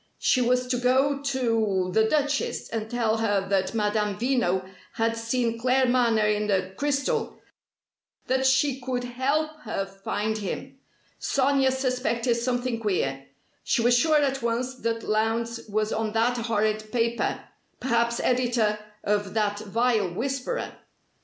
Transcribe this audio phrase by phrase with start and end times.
[0.17, 5.59] She was to go to the Duchess, and tell her that Madame Veno had seen
[5.59, 7.39] Claremanagh in the crystal
[8.25, 10.79] that she could help her find him.
[11.19, 13.27] Sonia suspected something queer.
[13.63, 17.39] She was sure at once that Lowndes was on that horrid paper
[17.79, 20.77] perhaps editor of that vile 'Whisperer'.